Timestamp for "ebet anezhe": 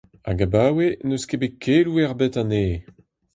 2.03-2.77